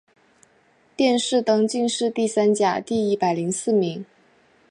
[0.95, 4.03] 殿试登进士第三甲第一百零四名。